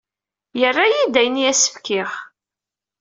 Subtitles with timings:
[0.59, 2.11] Yerra-iyi-d ayen i as-fkiɣ.